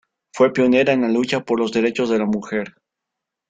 Fue 0.33 0.51
pionera 0.51 0.93
en 0.93 1.01
la 1.01 1.09
lucha 1.09 1.41
por 1.45 1.59
los 1.59 1.71
derechos 1.71 2.09
de 2.09 2.17
la 2.17 2.25
mujer. 2.25 2.73